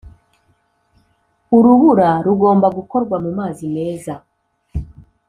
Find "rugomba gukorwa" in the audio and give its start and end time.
2.25-3.15